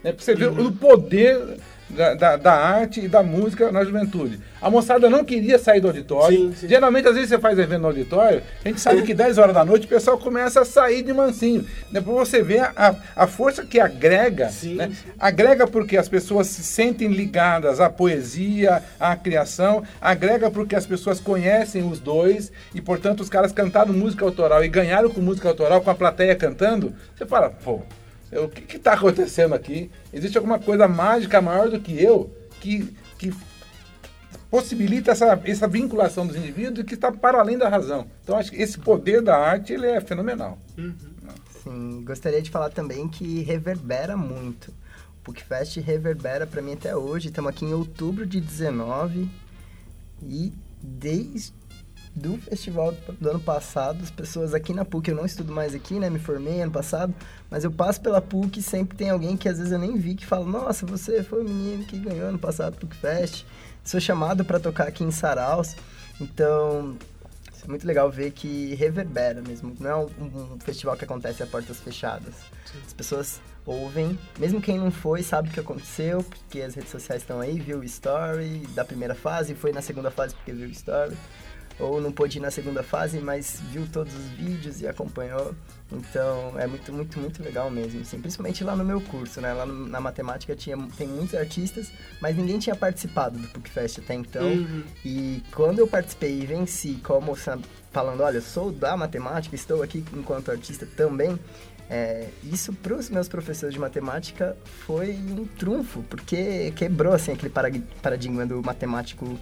né? 0.03 0.13
Pra 0.13 0.25
você 0.25 0.35
ver 0.35 0.49
o 0.49 0.73
poder 0.73 1.59
da, 1.91 2.15
da, 2.15 2.37
da 2.37 2.53
arte 2.53 3.01
e 3.01 3.09
da 3.09 3.23
música 3.23 3.71
na 3.71 3.85
juventude. 3.85 4.41
A 4.61 4.69
moçada 4.69 5.09
não 5.09 5.25
queria 5.25 5.59
sair 5.59 5.81
do 5.81 5.89
auditório. 5.89 6.37
Sim, 6.37 6.55
sim. 6.55 6.69
Geralmente, 6.69 7.09
às 7.09 7.15
vezes, 7.15 7.31
você 7.31 7.39
faz 7.39 7.59
evento 7.59 7.81
no 7.81 7.89
auditório, 7.89 8.43
a 8.65 8.69
gente 8.69 8.81
sabe 8.81 9.03
que 9.03 9.15
10 9.15 9.39
horas 9.39 9.55
da 9.55 9.65
noite 9.65 9.87
o 9.87 9.89
pessoal 9.89 10.19
começa 10.19 10.61
a 10.61 10.65
sair 10.65 11.03
de 11.03 11.13
mansinho. 11.13 11.67
Depois 11.91 12.29
você 12.29 12.43
vê 12.43 12.59
a, 12.59 12.95
a 13.17 13.27
força 13.27 13.65
que 13.65 13.81
agrega. 13.81 14.51
Sim, 14.51 14.75
né? 14.75 14.93
Agrega 15.19 15.67
porque 15.67 15.97
as 15.97 16.09
pessoas 16.09 16.47
se 16.47 16.63
sentem 16.63 17.09
ligadas 17.09 17.81
à 17.81 17.89
poesia, 17.89 18.83
à 18.99 19.17
criação. 19.17 19.83
Agrega 20.01 20.51
porque 20.51 20.77
as 20.77 20.87
pessoas 20.87 21.21
conhecem 21.21 21.83
os 21.83 21.99
dois 21.99 22.53
e, 22.75 22.81
portanto, 22.81 23.21
os 23.21 23.31
caras 23.31 23.53
cantaram 23.53 23.93
música 23.93 24.25
autoral 24.25 24.63
e 24.63 24.69
ganharam 24.69 25.09
com 25.09 25.21
música 25.21 25.49
autoral, 25.49 25.81
com 25.81 25.91
a 25.91 25.95
plateia 25.95 26.37
cantando. 26.37 26.95
Você 27.17 27.25
fala, 27.25 27.51
pô, 27.51 27.81
o 28.39 28.49
que 28.49 28.77
está 28.77 28.93
acontecendo 28.93 29.55
aqui? 29.55 29.91
Existe 30.13 30.37
alguma 30.37 30.59
coisa 30.59 30.87
mágica 30.87 31.41
maior 31.41 31.69
do 31.69 31.81
que 31.81 32.01
eu 32.03 32.31
que, 32.61 32.95
que 33.19 33.35
possibilita 34.51 35.13
essa, 35.13 35.41
essa 35.45 35.67
vinculação 35.67 36.27
dos 36.27 36.37
indivíduos 36.37 36.87
que 36.87 36.95
está 36.95 37.11
para 37.11 37.41
além 37.41 37.57
da 37.57 37.69
razão. 37.69 38.07
Então, 38.23 38.37
acho 38.37 38.51
que 38.51 38.61
esse 38.61 38.79
poder 38.79 39.23
da 39.23 39.37
arte 39.37 39.73
ele 39.73 39.87
é 39.87 40.01
fenomenal. 40.01 40.59
Sim, 41.63 42.03
gostaria 42.05 42.43
de 42.43 42.51
falar 42.51 42.71
também 42.71 43.09
que 43.09 43.43
reverbera 43.43 44.17
muito. 44.17 44.73
O 45.21 45.23
PUCFest 45.25 45.79
reverbera 45.81 46.47
pra 46.47 46.63
mim 46.63 46.73
até 46.73 46.97
hoje. 46.97 47.29
Estamos 47.29 47.51
aqui 47.51 47.65
em 47.65 47.75
outubro 47.75 48.27
de 48.27 48.41
19 48.41 49.29
e 50.23 50.53
desde 50.83 51.60
do 52.15 52.37
festival 52.39 52.93
do 53.21 53.31
ano 53.31 53.41
passado, 53.41 54.03
as 54.03 54.11
pessoas 54.11 54.53
aqui 54.53 54.73
na 54.73 54.85
PUC, 54.85 55.11
eu 55.11 55.17
não 55.17 55.25
estudo 55.25 55.53
mais 55.53 55.75
aqui, 55.75 55.95
né? 55.99 56.11
Me 56.11 56.19
formei 56.19 56.61
ano 56.61 56.73
passado, 56.73 57.15
mas 57.49 57.65
eu 57.65 57.71
passo 57.71 58.01
pela 58.01 58.21
PUC 58.21 58.59
e 58.59 58.63
sempre 58.63 58.97
tem 58.97 59.11
alguém 59.11 59.37
que 59.37 59.49
às 59.49 59.59
vezes 59.59 59.73
eu 59.73 59.79
nem 59.79 59.97
vi 59.97 60.15
que 60.15 60.27
fala: 60.27 60.45
Nossa, 60.45 60.85
você 60.85 61.23
foi 61.23 61.43
o 61.43 61.45
menino 61.45 61.85
que 61.85 61.99
ganhou 61.99 62.29
ano 62.29 62.39
passado 62.39 62.75
o 62.75 62.79
PUCFest. 62.79 63.47
Sou 63.85 64.01
chamado 64.01 64.45
para 64.45 64.61
tocar 64.61 64.89
aqui 64.89 65.05
em 65.05 65.11
Saraus. 65.11 65.75
Então, 66.21 66.97
é 67.65 67.69
muito 67.69 67.87
legal 67.87 68.11
ver 68.11 68.33
que 68.33 68.75
reverbera 68.75 69.41
mesmo. 69.41 69.75
Não 69.79 69.91
é 69.91 69.97
um, 69.97 70.55
um 70.55 70.61
festival 70.61 70.97
que 70.97 71.05
acontece 71.05 71.43
a 71.43 71.47
portas 71.47 71.81
fechadas. 71.81 72.35
As 72.87 72.93
pessoas 72.93 73.41
ouvem, 73.65 74.19
mesmo 74.39 74.61
quem 74.61 74.79
não 74.79 74.91
foi 74.91 75.23
sabe 75.23 75.49
o 75.49 75.53
que 75.53 75.61
aconteceu, 75.61 76.23
porque 76.23 76.61
as 76.61 76.75
redes 76.75 76.91
sociais 76.91 77.23
estão 77.23 77.41
aí, 77.41 77.59
viu 77.59 77.79
o 77.79 77.85
story 77.85 78.67
da 78.75 78.85
primeira 78.85 79.15
fase, 79.15 79.55
foi 79.55 79.73
na 79.73 79.83
segunda 79.83 80.11
fase 80.11 80.35
porque 80.35 80.53
viu 80.53 80.67
o 80.67 80.71
story. 80.71 81.17
Ou 81.81 82.01
não 82.01 82.13
pôde 82.13 82.39
ir 82.39 82.41
na 82.41 82.51
segunda 82.51 82.83
fase, 82.83 83.19
mas 83.21 83.61
viu 83.73 83.87
todos 83.91 84.15
os 84.15 84.25
vídeos 84.33 84.81
e 84.83 84.87
acompanhou. 84.87 85.55
Então 85.91 86.53
é 86.59 86.67
muito, 86.67 86.93
muito, 86.93 87.19
muito 87.19 87.43
legal 87.43 87.71
mesmo. 87.71 88.01
Assim, 88.03 88.21
principalmente 88.21 88.63
lá 88.63 88.77
no 88.77 88.85
meu 88.85 89.01
curso, 89.01 89.41
né? 89.41 89.53
Lá 89.53 89.65
no- 89.67 89.89
na 89.89 90.01
matemática 90.01 90.55
tinha, 90.55 90.77
tem 90.97 91.09
muitos 91.09 91.35
artistas, 91.35 91.91
mas 92.21 92.37
ninguém 92.37 92.59
tinha 92.59 92.77
participado 92.77 93.39
do 93.39 93.49
PUCFest 93.49 93.99
até 93.99 94.15
então. 94.15 94.47
Uhum. 94.47 94.83
E 95.05 95.43
quando 95.53 95.79
eu 95.79 95.89
participei 95.89 96.41
e 96.43 96.47
venci, 96.47 97.01
como 97.03 97.35
falando, 97.35 98.21
olha, 98.23 98.37
eu 98.37 98.43
sou 98.43 98.71
da 98.71 98.97
matemática, 98.97 99.55
estou 99.55 99.83
aqui 99.83 100.05
enquanto 100.15 100.51
artista 100.51 100.87
também, 100.97 101.39
é, 101.89 102.29
isso 102.45 102.73
para 102.73 102.95
os 102.95 103.11
meus 103.11 103.27
professores 103.29 103.75
de 103.75 103.81
matemática 103.81 104.57
foi 104.87 105.11
um 105.17 105.45
trunfo, 105.59 106.05
porque 106.05 106.71
quebrou 106.77 107.13
assim, 107.13 107.33
aquele 107.33 107.53
paradigma 108.01 108.47
do 108.47 108.63
matemático 108.63 109.37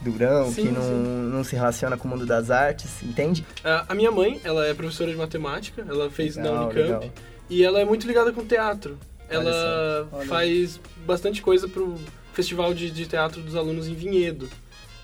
durão, 0.00 0.50
Sim, 0.52 0.66
que 0.66 0.72
não, 0.72 0.82
sim. 0.82 1.30
não 1.32 1.44
se 1.44 1.56
relaciona 1.56 1.96
com 1.96 2.06
o 2.06 2.10
mundo 2.10 2.26
das 2.26 2.50
artes, 2.50 3.02
entende? 3.02 3.44
A 3.64 3.94
minha 3.94 4.10
mãe, 4.10 4.40
ela 4.44 4.66
é 4.66 4.74
professora 4.74 5.10
de 5.10 5.16
matemática, 5.16 5.84
ela 5.88 6.10
fez 6.10 6.36
na 6.36 6.44
Legal, 6.44 6.64
Unicamp 6.64 6.82
legal. 6.82 7.10
e 7.48 7.64
ela 7.64 7.80
é 7.80 7.84
muito 7.84 8.06
ligada 8.06 8.32
com 8.32 8.44
teatro. 8.44 8.98
Ela 9.28 10.08
olha. 10.12 10.26
faz 10.26 10.78
bastante 11.04 11.42
coisa 11.42 11.66
pro 11.68 11.96
Festival 12.32 12.72
de, 12.74 12.90
de 12.90 13.06
Teatro 13.06 13.40
dos 13.40 13.56
Alunos 13.56 13.88
em 13.88 13.94
Vinhedo. 13.94 14.48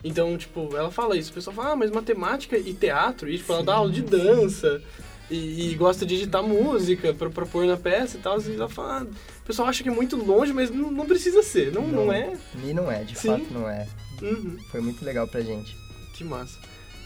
Então, 0.04 0.36
tipo, 0.36 0.76
ela 0.76 0.90
fala 0.90 1.16
isso. 1.16 1.30
O 1.30 1.34
pessoal 1.34 1.54
fala, 1.54 1.72
ah, 1.72 1.76
mas 1.76 1.90
matemática 1.90 2.56
e 2.56 2.72
teatro, 2.74 3.28
e 3.30 3.38
tipo, 3.38 3.52
ela 3.52 3.62
dá 3.62 3.74
aula 3.74 3.90
de 3.90 4.02
dança. 4.02 4.82
E, 5.30 5.70
e 5.70 5.74
gosta 5.76 6.04
de 6.04 6.16
editar 6.16 6.42
música 6.42 7.14
pra, 7.14 7.30
pra 7.30 7.46
pôr 7.46 7.64
na 7.64 7.76
peça 7.76 8.18
e 8.18 8.20
tal. 8.20 8.38
E 8.40 8.54
ela 8.54 8.68
fala, 8.68 9.00
ah, 9.00 9.04
o 9.04 9.46
pessoal 9.46 9.68
acha 9.68 9.82
que 9.82 9.88
é 9.88 9.92
muito 9.92 10.16
longe, 10.16 10.52
mas 10.52 10.70
não, 10.70 10.90
não 10.90 11.06
precisa 11.06 11.42
ser, 11.42 11.72
não, 11.72 11.86
não, 11.86 12.12
é? 12.12 12.34
E 12.62 12.74
não 12.74 12.90
é, 12.90 13.02
de 13.02 13.18
Sim. 13.18 13.28
fato 13.28 13.46
não 13.50 13.68
é. 13.68 13.86
Uhum. 14.20 14.58
Foi 14.70 14.80
muito 14.80 15.04
legal 15.04 15.26
pra 15.26 15.40
gente. 15.40 15.76
Que 16.14 16.24
massa. 16.24 16.58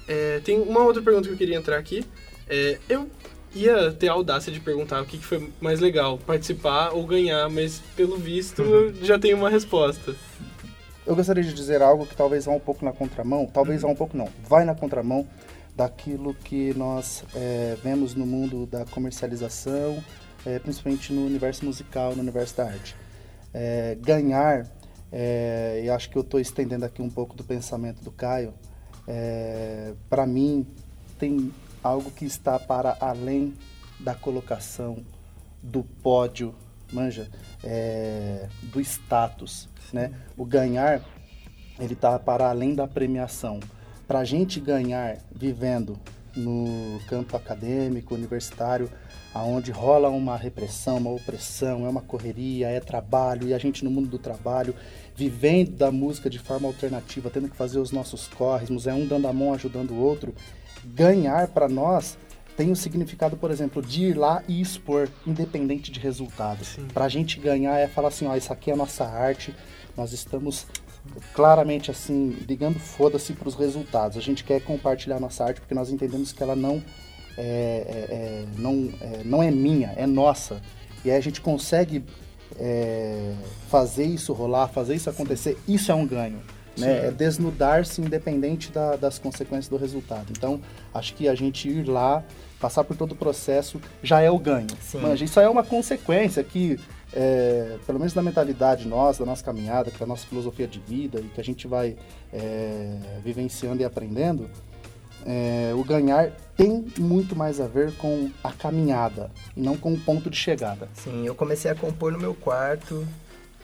É, 0.09 0.41
tem 0.41 0.61
uma 0.61 0.81
outra 0.81 1.03
pergunta 1.03 1.29
que 1.29 1.35
eu 1.35 1.39
queria 1.39 1.57
entrar 1.57 1.79
aqui. 1.79 2.05
É, 2.49 2.79
eu 2.89 3.09
ia 3.55 3.91
ter 3.93 4.09
a 4.09 4.13
audácia 4.13 4.53
de 4.53 4.61
perguntar 4.61 5.03
o 5.03 5.07
que, 5.07 5.19
que 5.19 5.25
foi 5.25 5.53
mais 5.61 5.81
legal, 5.81 6.19
participar 6.19 6.91
ou 6.91 7.07
ganhar, 7.07 7.49
mas 7.49 7.81
pelo 7.97 8.17
visto 8.17 8.63
eu 8.63 8.95
já 9.03 9.19
tenho 9.19 9.37
uma 9.37 9.49
resposta. 9.49 10.15
Eu 11.07 11.15
gostaria 11.15 11.43
de 11.43 11.55
dizer 11.55 11.83
algo 11.83 12.07
que 12.07 12.17
talvez 12.17 12.45
vá 12.45 12.53
um 12.53 12.61
pouco 12.61 12.85
na 12.85 12.93
contramão, 12.93 13.47
talvez 13.47 13.83
vá 13.83 13.89
um 13.89 13.95
pouco 13.95 14.17
não, 14.17 14.29
vai 14.49 14.65
na 14.65 14.75
contramão 14.75 15.27
daquilo 15.75 16.35
que 16.35 16.75
nós 16.75 17.23
é, 17.35 17.77
vemos 17.83 18.15
no 18.15 18.27
mundo 18.27 18.67
da 18.67 18.85
comercialização, 18.87 20.03
é, 20.45 20.59
principalmente 20.59 21.13
no 21.13 21.25
universo 21.25 21.65
musical, 21.65 22.15
no 22.15 22.23
universo 22.23 22.57
da 22.57 22.65
arte. 22.65 22.97
É, 23.55 23.97
ganhar, 24.01 24.67
é, 25.13 25.83
e 25.85 25.91
acho 25.91 26.11
que 26.11 26.17
eu 26.17 26.23
estou 26.23 26.41
estendendo 26.41 26.85
aqui 26.85 27.01
um 27.03 27.11
pouco 27.11 27.37
do 27.37 27.45
pensamento 27.45 28.03
do 28.03 28.11
Caio, 28.11 28.53
para 30.11 30.27
mim 30.27 30.67
tem 31.19 31.53
algo 31.83 32.11
que 32.11 32.25
está 32.25 32.59
para 32.59 32.97
além 33.01 33.55
da 34.01 34.15
colocação, 34.15 35.05
do 35.63 35.83
pódio, 35.83 36.55
manja, 36.93 37.29
é, 37.63 38.49
do 38.63 38.81
status, 38.81 39.69
né? 39.93 40.13
O 40.37 40.45
ganhar, 40.45 41.03
ele 41.79 41.95
está 41.95 42.19
para 42.19 42.49
além 42.49 42.75
da 42.75 42.87
premiação. 42.87 43.61
Para 44.07 44.21
a 44.21 44.25
gente 44.25 44.61
ganhar 44.61 45.19
vivendo 45.35 45.99
no 46.37 47.01
campo 47.07 47.37
acadêmico, 47.37 48.15
universitário, 48.15 48.91
aonde 49.35 49.71
rola 49.71 50.09
uma 50.09 50.37
repressão, 50.37 50.99
uma 50.99 51.11
opressão, 51.11 51.87
é 51.87 51.89
uma 51.89 52.01
correria, 52.01 52.69
é 52.69 52.81
trabalho, 52.81 53.49
e 53.49 53.55
a 53.55 53.59
gente 53.59 53.85
no 53.85 53.91
mundo 53.91 54.09
do 54.09 54.19
trabalho, 54.19 54.75
vivendo 55.15 55.73
da 55.73 55.91
música 55.91 56.31
de 56.31 56.39
forma 56.39 56.69
alternativa, 56.69 57.31
tendo 57.31 57.49
que 57.49 57.57
fazer 57.57 57.79
os 57.79 57.91
nossos 57.91 58.29
corres, 58.29 58.87
é 58.87 58.93
um 58.93 59.07
dando 59.07 59.29
a 59.29 59.33
mão 59.33 59.55
ajudando 59.55 59.93
o 59.93 59.99
outro, 59.99 60.35
ganhar 60.85 61.49
para 61.49 61.69
nós 61.69 62.17
tem 62.57 62.71
o 62.71 62.77
significado, 62.77 63.37
por 63.37 63.51
exemplo, 63.51 63.83
de 63.83 64.05
ir 64.05 64.17
lá 64.17 64.43
e 64.49 64.61
expor, 64.61 65.11
independente 65.27 65.93
de 65.93 66.01
resultado. 66.01 66.65
Para 66.93 67.05
a 67.05 67.09
gente 67.09 67.39
ganhar 67.39 67.79
é 67.79 67.87
falar 67.87 68.09
assim, 68.09 68.27
ó, 68.27 68.35
isso 68.35 68.51
aqui 68.51 68.71
é 68.71 68.75
a 68.75 68.77
nossa 68.77 69.05
arte, 69.05 69.55
nós 69.95 70.13
estamos 70.13 70.67
claramente 71.33 71.91
assim, 71.91 72.37
ligando 72.49 72.79
foda-se 72.79 73.33
para 73.33 73.49
os 73.49 73.55
resultados. 73.55 74.17
A 74.17 74.21
gente 74.21 74.45
quer 74.45 74.61
compartilhar 74.63 75.21
nossa 75.21 75.45
arte 75.45 75.61
porque 75.61 75.75
nós 75.75 75.91
entendemos 75.91 76.33
que 76.33 76.43
ela 76.43 76.57
não 76.57 76.83
é, 77.37 77.43
é, 77.43 78.15
é 78.15 78.45
não, 78.59 78.93
é, 79.01 79.23
não 79.25 79.43
é 79.43 79.51
minha, 79.51 79.93
é 79.97 80.07
nossa. 80.07 80.61
E 81.05 81.11
aí 81.11 81.17
a 81.17 81.21
gente 81.21 81.41
consegue 81.41 82.05
é, 82.59 83.33
fazer 83.69 84.05
isso 84.05 84.33
rolar, 84.33 84.69
fazer 84.69 84.95
isso 84.95 85.11
acontecer, 85.11 85.59
isso 85.69 85.91
é 85.91 85.95
um 85.95 86.07
ganho. 86.07 86.41
Né? 86.77 87.07
É 87.07 87.11
desnudar-se 87.11 88.01
independente 88.03 88.71
da, 88.71 88.97
das 88.97 89.19
consequências 89.19 89.69
do 89.69 89.77
resultado. 89.77 90.27
Então, 90.31 90.61
acho 90.93 91.15
que 91.15 91.29
a 91.29 91.35
gente 91.35 91.69
ir 91.69 91.89
lá, 91.89 92.23
passar 92.61 92.85
por 92.85 92.97
todo 92.97 93.13
o 93.13 93.17
processo, 93.17 93.81
já 94.03 94.21
é 94.21 94.31
o 94.31 94.39
ganho. 94.39 94.69
Sim. 94.81 94.99
Manja, 94.99 95.25
isso 95.25 95.41
é 95.41 95.49
uma 95.49 95.65
consequência 95.65 96.45
que, 96.45 96.79
é, 97.13 97.79
pelo 97.87 97.99
menos 97.99 98.15
na 98.15 98.23
mentalidade 98.23 98.87
nossa, 98.87 99.21
da 99.21 99.27
nossa 99.27 99.45
caminhada, 99.45 99.91
da 99.91 100.07
nossa 100.07 100.27
filosofia 100.27 100.67
de 100.67 100.81
vida 100.81 101.21
e 101.21 101.29
que 101.29 101.41
a 101.41 101.45
gente 101.45 101.67
vai 101.67 101.97
é, 102.33 102.99
vivenciando 103.23 103.83
e 103.83 103.85
aprendendo, 103.85 104.51
é, 105.25 105.73
o 105.75 105.83
ganhar 105.83 106.31
tem 106.57 106.87
muito 106.99 107.35
mais 107.35 107.61
a 107.61 107.67
ver 107.67 107.93
com 107.97 108.31
a 108.43 108.53
caminhada 108.53 109.31
e 109.57 109.61
não 109.61 109.77
com 109.77 109.93
o 109.93 109.99
ponto 109.99 110.31
de 110.31 110.37
chegada. 110.37 110.89
Sim, 110.95 111.27
eu 111.27 111.35
comecei 111.35 111.71
a 111.71 111.75
compor 111.75 112.13
no 112.13 112.19
meu 112.19 112.35
quarto, 112.35 113.07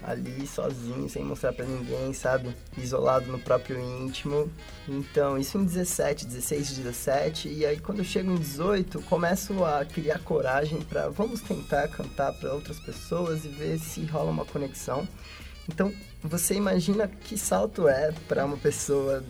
ali 0.05 0.47
sozinho, 0.47 1.09
sem 1.09 1.25
mostrar 1.25 1.53
para 1.53 1.65
ninguém, 1.65 2.13
sabe? 2.13 2.55
Isolado 2.77 3.31
no 3.31 3.39
próprio 3.39 3.79
íntimo. 3.81 4.51
Então, 4.89 5.39
isso 5.39 5.59
em 5.59 5.65
17, 5.65 6.27
16, 6.27 6.77
17, 6.79 7.49
e 7.49 7.65
aí 7.67 7.79
quando 7.79 7.99
eu 7.99 8.05
chego 8.05 8.31
em 8.31 8.37
18, 8.37 9.01
começo 9.03 9.65
a 9.65 9.85
criar 9.85 10.19
coragem 10.21 10.81
para 10.83 11.09
vamos 11.09 11.41
tentar 11.41 11.89
cantar 11.89 12.33
para 12.33 12.53
outras 12.53 12.81
pessoas 12.81 13.45
e 13.45 13.49
ver 13.49 13.79
se 13.79 14.05
rola 14.07 14.31
uma 14.31 14.45
conexão. 14.45 15.07
Então, 15.69 15.93
você 16.23 16.55
imagina 16.55 17.07
que 17.07 17.39
salto 17.39 17.87
é 17.87 18.13
para 18.27 18.45
uma 18.45 18.57
pessoa 18.57 19.23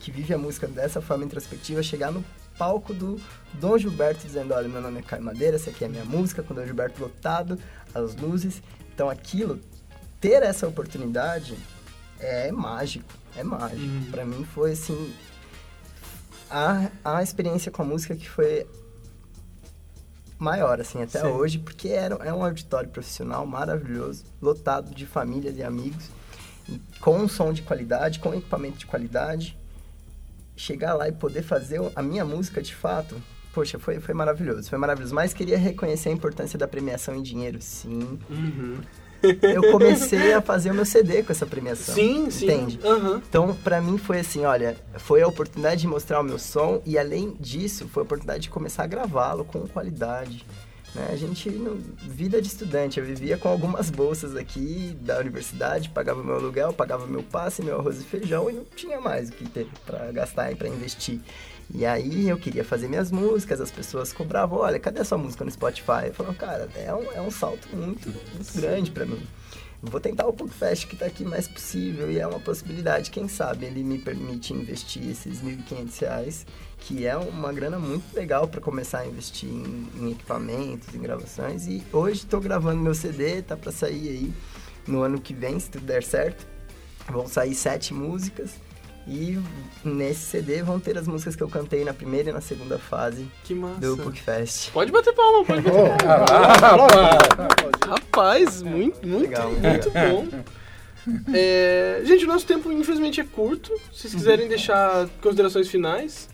que 0.00 0.10
vive 0.10 0.34
a 0.34 0.38
música 0.38 0.66
dessa 0.66 1.00
forma 1.00 1.24
introspectiva 1.24 1.82
chegar 1.82 2.10
no 2.10 2.24
palco 2.58 2.92
do 2.92 3.20
Dom 3.54 3.76
Gilberto 3.78 4.26
dizendo, 4.26 4.54
olha, 4.54 4.68
meu 4.68 4.80
nome 4.80 5.00
é 5.00 5.02
Caio 5.02 5.22
Madeira, 5.22 5.56
essa 5.56 5.70
aqui 5.70 5.84
é 5.84 5.86
a 5.86 5.90
minha 5.90 6.04
música, 6.04 6.42
com 6.42 6.52
o 6.52 6.56
Dom 6.56 6.64
Gilberto 6.64 7.00
lotado, 7.02 7.58
as 7.94 8.16
luzes. 8.16 8.62
Então 8.94 9.10
aquilo 9.10 9.60
ter 10.20 10.42
essa 10.42 10.66
oportunidade 10.66 11.56
é 12.18 12.50
mágico, 12.50 13.12
é 13.36 13.42
mágico. 13.42 13.82
Uhum. 13.82 14.10
Para 14.10 14.24
mim 14.24 14.44
foi 14.44 14.72
assim 14.72 15.14
a, 16.50 16.90
a 17.04 17.22
experiência 17.22 17.70
com 17.70 17.82
a 17.82 17.84
música 17.84 18.14
que 18.14 18.28
foi 18.28 18.66
maior 20.38 20.80
assim 20.80 21.02
até 21.02 21.20
Sim. 21.20 21.26
hoje, 21.28 21.58
porque 21.58 21.88
era 21.88 22.14
é 22.16 22.32
um 22.32 22.44
auditório 22.44 22.88
profissional 22.88 23.46
maravilhoso, 23.46 24.24
lotado 24.40 24.94
de 24.94 25.06
famílias 25.06 25.56
e 25.56 25.62
amigos, 25.62 26.10
com 27.00 27.18
um 27.18 27.28
som 27.28 27.52
de 27.52 27.62
qualidade, 27.62 28.18
com 28.18 28.34
equipamento 28.34 28.78
de 28.78 28.86
qualidade. 28.86 29.58
Chegar 30.58 30.94
lá 30.94 31.06
e 31.06 31.12
poder 31.12 31.42
fazer 31.42 31.80
a 31.94 32.02
minha 32.02 32.24
música 32.24 32.62
de 32.62 32.74
fato, 32.74 33.22
poxa, 33.52 33.78
foi, 33.78 34.00
foi 34.00 34.14
maravilhoso, 34.14 34.70
foi 34.70 34.78
maravilhoso. 34.78 35.14
Mas 35.14 35.34
queria 35.34 35.58
reconhecer 35.58 36.08
a 36.08 36.12
importância 36.12 36.58
da 36.58 36.66
premiação 36.66 37.14
em 37.14 37.22
dinheiro, 37.22 37.60
sim. 37.60 38.18
Uhum 38.30 38.80
eu 39.22 39.72
comecei 39.72 40.32
a 40.32 40.40
fazer 40.40 40.70
o 40.70 40.74
meu 40.74 40.84
CD 40.84 41.22
com 41.22 41.32
essa 41.32 41.46
premiação. 41.46 41.94
Sim, 41.94 42.30
sim. 42.30 42.44
Entende? 42.46 42.80
Uhum. 42.84 43.16
Então, 43.28 43.54
para 43.62 43.80
mim 43.80 43.98
foi 43.98 44.20
assim, 44.20 44.44
olha, 44.44 44.76
foi 44.96 45.22
a 45.22 45.28
oportunidade 45.28 45.80
de 45.80 45.86
mostrar 45.86 46.20
o 46.20 46.24
meu 46.24 46.38
som 46.38 46.80
e 46.84 46.98
além 46.98 47.36
disso, 47.40 47.88
foi 47.88 48.02
a 48.02 48.04
oportunidade 48.04 48.44
de 48.44 48.50
começar 48.50 48.84
a 48.84 48.86
gravá-lo 48.86 49.44
com 49.44 49.66
qualidade. 49.66 50.44
Né? 50.96 51.10
A 51.12 51.16
gente, 51.16 51.50
no, 51.50 51.76
vida 51.76 52.40
de 52.40 52.48
estudante, 52.48 52.98
eu 52.98 53.04
vivia 53.04 53.36
com 53.36 53.48
algumas 53.48 53.90
bolsas 53.90 54.34
aqui 54.34 54.96
da 55.02 55.18
universidade, 55.18 55.90
pagava 55.90 56.24
meu 56.24 56.34
aluguel, 56.34 56.72
pagava 56.72 57.06
meu 57.06 57.22
passe, 57.22 57.62
meu 57.62 57.78
arroz 57.78 58.00
e 58.00 58.04
feijão 58.04 58.48
e 58.48 58.54
não 58.54 58.64
tinha 58.64 58.98
mais 58.98 59.28
o 59.28 59.32
que 59.32 59.46
ter 59.46 59.68
para 59.84 60.10
gastar 60.10 60.50
e 60.50 60.56
para 60.56 60.68
investir. 60.68 61.20
E 61.72 61.84
aí 61.84 62.28
eu 62.28 62.38
queria 62.38 62.64
fazer 62.64 62.88
minhas 62.88 63.10
músicas, 63.10 63.60
as 63.60 63.70
pessoas 63.70 64.10
cobravam, 64.12 64.60
olha, 64.60 64.78
cadê 64.78 65.00
a 65.00 65.04
sua 65.04 65.18
música 65.18 65.44
no 65.44 65.50
Spotify? 65.50 66.06
Eu 66.06 66.14
falava, 66.14 66.34
cara, 66.34 66.68
é 66.74 66.94
um, 66.94 67.12
é 67.12 67.20
um 67.20 67.30
salto 67.30 67.68
muito, 67.76 68.08
muito 68.34 68.52
grande 68.54 68.90
para 68.90 69.04
mim. 69.04 69.20
Vou 69.90 70.00
tentar 70.00 70.26
o 70.26 70.32
PUCFest 70.32 70.88
que 70.88 70.94
está 70.94 71.06
aqui 71.06 71.24
mais 71.24 71.46
possível 71.46 72.10
e 72.10 72.18
é 72.18 72.26
uma 72.26 72.40
possibilidade, 72.40 73.10
quem 73.10 73.28
sabe 73.28 73.66
ele 73.66 73.84
me 73.84 73.98
permite 73.98 74.52
investir 74.52 75.08
esses 75.08 75.40
R$ 75.40 75.56
1.500, 75.70 76.44
que 76.80 77.06
é 77.06 77.16
uma 77.16 77.52
grana 77.52 77.78
muito 77.78 78.14
legal 78.14 78.48
para 78.48 78.60
começar 78.60 79.00
a 79.00 79.06
investir 79.06 79.48
em, 79.48 79.88
em, 80.00 80.10
equipamentos, 80.10 80.92
em 80.92 80.98
gravações. 80.98 81.66
E 81.68 81.84
hoje 81.92 82.24
estou 82.24 82.40
gravando 82.40 82.82
meu 82.82 82.94
CD, 82.94 83.42
tá 83.42 83.56
para 83.56 83.70
sair 83.70 84.08
aí 84.08 84.32
no 84.86 85.02
ano 85.02 85.20
que 85.20 85.32
vem, 85.32 85.58
se 85.60 85.70
tudo 85.70 85.86
der 85.86 86.02
certo. 86.02 86.46
Vão 87.08 87.28
sair 87.28 87.54
sete 87.54 87.94
músicas 87.94 88.65
e 89.06 89.38
nesse 89.84 90.20
CD 90.20 90.62
vão 90.62 90.80
ter 90.80 90.98
as 90.98 91.06
músicas 91.06 91.36
que 91.36 91.42
eu 91.42 91.48
cantei 91.48 91.84
na 91.84 91.94
primeira 91.94 92.30
e 92.30 92.32
na 92.32 92.40
segunda 92.40 92.78
fase 92.78 93.28
que 93.44 93.54
massa. 93.54 93.80
do. 93.80 93.96
Pode 94.72 94.90
bater 94.90 95.12
palma, 95.14 95.44
pode 95.44 95.62
bater 95.62 95.96
palma. 95.98 96.86
Rapaz, 97.86 98.62
muito, 98.62 99.06
muito, 99.06 99.22
legal, 99.22 99.50
muito 99.50 99.90
bom. 99.90 100.26
É, 101.32 102.02
gente, 102.04 102.24
o 102.24 102.28
nosso 102.28 102.44
tempo 102.44 102.72
infelizmente 102.72 103.20
é 103.20 103.24
curto. 103.24 103.72
Se 103.92 104.00
vocês 104.00 104.14
quiserem 104.14 104.48
deixar 104.48 105.08
considerações 105.22 105.68
finais. 105.68 106.28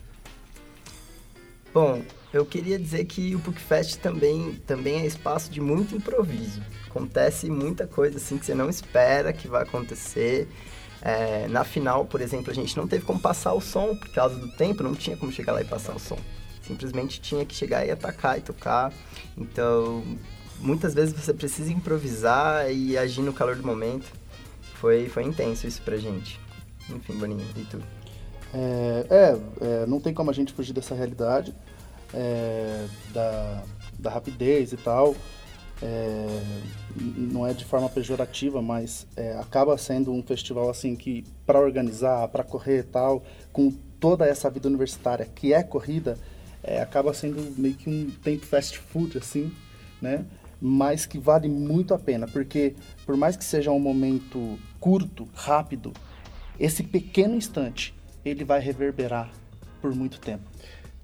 Bom, 1.74 2.02
eu 2.32 2.46
queria 2.46 2.78
dizer 2.78 3.04
que 3.04 3.34
o 3.34 3.40
PUCFest 3.40 3.98
também, 3.98 4.54
também 4.66 5.02
é 5.02 5.06
espaço 5.06 5.50
de 5.50 5.60
muito 5.60 5.94
improviso. 5.94 6.62
Acontece 6.88 7.50
muita 7.50 7.86
coisa 7.86 8.16
assim 8.16 8.38
que 8.38 8.46
você 8.46 8.54
não 8.54 8.70
espera 8.70 9.32
que 9.32 9.46
vai 9.46 9.62
acontecer. 9.62 10.48
É, 11.04 11.48
na 11.48 11.64
final, 11.64 12.04
por 12.04 12.20
exemplo, 12.20 12.52
a 12.52 12.54
gente 12.54 12.76
não 12.76 12.86
teve 12.86 13.04
como 13.04 13.18
passar 13.18 13.52
o 13.54 13.60
som, 13.60 13.96
por 13.96 14.08
causa 14.10 14.36
do 14.36 14.48
tempo, 14.52 14.84
não 14.84 14.94
tinha 14.94 15.16
como 15.16 15.32
chegar 15.32 15.52
lá 15.52 15.60
e 15.60 15.64
passar 15.64 15.96
o 15.96 15.98
som. 15.98 16.18
Simplesmente 16.62 17.20
tinha 17.20 17.44
que 17.44 17.54
chegar 17.54 17.84
e 17.84 17.90
atacar 17.90 18.38
e 18.38 18.40
tocar. 18.40 18.92
Então, 19.36 20.04
muitas 20.60 20.94
vezes 20.94 21.12
você 21.12 21.34
precisa 21.34 21.72
improvisar 21.72 22.70
e 22.70 22.96
agir 22.96 23.22
no 23.22 23.32
calor 23.32 23.56
do 23.56 23.66
momento. 23.66 24.12
Foi, 24.74 25.08
foi 25.08 25.24
intenso 25.24 25.66
isso 25.66 25.82
pra 25.82 25.96
gente. 25.96 26.40
Enfim, 26.88 27.14
Boninho, 27.14 27.44
e 27.56 27.64
tu? 27.64 27.82
É, 28.54 29.06
é, 29.10 29.38
é 29.82 29.86
não 29.86 30.00
tem 30.00 30.14
como 30.14 30.30
a 30.30 30.34
gente 30.34 30.52
fugir 30.52 30.72
dessa 30.72 30.94
realidade, 30.94 31.52
é, 32.14 32.86
da, 33.12 33.62
da 33.98 34.10
rapidez 34.10 34.72
e 34.72 34.76
tal. 34.76 35.16
É, 35.82 36.40
não 36.96 37.46
é 37.46 37.52
de 37.52 37.64
forma 37.64 37.88
pejorativa, 37.88 38.62
mas 38.62 39.06
é, 39.16 39.36
acaba 39.38 39.76
sendo 39.76 40.12
um 40.12 40.22
festival 40.22 40.70
assim 40.70 40.94
que 40.94 41.24
para 41.44 41.58
organizar, 41.58 42.28
para 42.28 42.44
correr 42.44 42.78
e 42.78 42.84
tal, 42.84 43.24
com 43.52 43.70
toda 43.98 44.24
essa 44.24 44.48
vida 44.48 44.68
universitária 44.68 45.26
que 45.26 45.52
é 45.52 45.62
corrida, 45.62 46.16
é, 46.62 46.80
acaba 46.80 47.12
sendo 47.12 47.58
meio 47.58 47.74
que 47.74 47.90
um 47.90 48.10
tempo 48.22 48.46
fast 48.46 48.78
food 48.78 49.18
assim, 49.18 49.52
né? 50.00 50.24
Mas 50.60 51.04
que 51.04 51.18
vale 51.18 51.48
muito 51.48 51.92
a 51.92 51.98
pena, 51.98 52.28
porque 52.28 52.76
por 53.04 53.16
mais 53.16 53.36
que 53.36 53.44
seja 53.44 53.72
um 53.72 53.80
momento 53.80 54.56
curto, 54.78 55.28
rápido, 55.34 55.92
esse 56.58 56.84
pequeno 56.84 57.34
instante 57.34 57.92
ele 58.24 58.44
vai 58.44 58.60
reverberar 58.60 59.32
por 59.80 59.92
muito 59.92 60.20
tempo. 60.20 60.44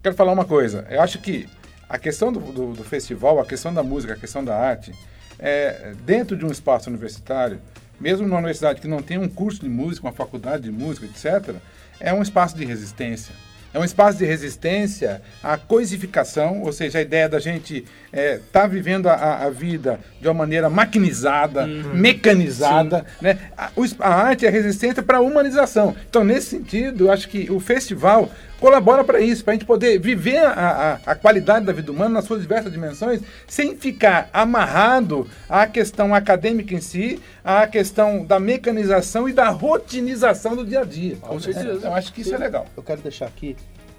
Quero 0.00 0.14
falar 0.14 0.32
uma 0.32 0.44
coisa. 0.44 0.86
Eu 0.88 1.02
acho 1.02 1.20
que 1.20 1.48
a 1.88 1.98
questão 1.98 2.32
do, 2.32 2.40
do, 2.40 2.72
do 2.72 2.84
festival, 2.84 3.40
a 3.40 3.46
questão 3.46 3.72
da 3.72 3.82
música, 3.82 4.12
a 4.12 4.16
questão 4.16 4.44
da 4.44 4.56
arte, 4.56 4.92
é, 5.38 5.92
dentro 6.04 6.36
de 6.36 6.44
um 6.44 6.50
espaço 6.50 6.90
universitário, 6.90 7.60
mesmo 8.00 8.26
numa 8.26 8.38
universidade 8.38 8.80
que 8.80 8.88
não 8.88 9.02
tem 9.02 9.18
um 9.18 9.28
curso 9.28 9.60
de 9.60 9.68
música, 9.68 10.06
uma 10.06 10.12
faculdade 10.12 10.64
de 10.64 10.70
música, 10.70 11.06
etc., 11.06 11.56
é 12.00 12.12
um 12.12 12.22
espaço 12.22 12.56
de 12.56 12.64
resistência. 12.64 13.34
É 13.72 13.78
um 13.78 13.84
espaço 13.84 14.18
de 14.18 14.24
resistência 14.24 15.20
à 15.42 15.58
coisificação, 15.58 16.62
ou 16.62 16.72
seja, 16.72 16.98
a 16.98 17.02
ideia 17.02 17.28
da 17.28 17.38
gente 17.38 17.84
estar 18.06 18.18
é, 18.18 18.40
tá 18.50 18.66
vivendo 18.66 19.08
a, 19.08 19.44
a, 19.44 19.50
vida 19.50 20.00
de 20.20 20.26
uma 20.26 20.34
maneira 20.34 20.70
maquinizada, 20.70 21.66
uhum. 21.66 21.94
mecanizada. 21.94 23.04
Né? 23.20 23.38
A, 23.56 23.70
a, 24.00 24.14
arte 24.14 24.46
é 24.46 24.48
resistência 24.48 25.02
para 25.02 25.18
a 25.18 25.20
humanização. 25.20 25.94
Então, 26.08 26.24
nesse 26.24 26.48
sentido, 26.48 27.06
eu 27.06 27.12
acho 27.12 27.28
que 27.28 27.50
o 27.50 27.60
festival 27.60 28.30
colabora 28.58 29.04
para 29.04 29.20
isso, 29.20 29.44
para 29.44 29.52
a 29.52 29.56
gente 29.56 29.64
poder 29.64 29.98
viver 29.98 30.38
a, 30.38 30.50
a, 30.52 31.12
a, 31.12 31.14
qualidade 31.14 31.64
da 31.64 31.72
vida 31.72 31.90
humana 31.90 32.10
nas 32.10 32.24
suas 32.24 32.42
diversas 32.42 32.72
dimensões, 32.72 33.20
sem 33.46 33.76
ficar 33.76 34.28
amarrado 34.32 35.26
à 35.48 35.66
questão 35.66 36.14
acadêmica 36.14 36.74
em 36.74 36.80
si, 36.80 37.20
à 37.44 37.66
questão 37.66 38.24
da 38.24 38.38
mecanização 38.38 39.28
e 39.28 39.32
da 39.32 39.48
rotinização 39.48 40.56
do 40.56 40.64
dia 40.64 40.80
a 40.80 40.84
dia. 40.84 41.16
Com 41.16 41.38
certeza. 41.40 41.86
eu 41.86 41.94
acho 41.94 42.12
que 42.12 42.22
isso 42.22 42.34
é 42.34 42.38
legal. 42.38 42.66
Eu 42.76 42.82
quero 42.82 43.00
deixar 43.00 43.26
aqui 43.26 43.56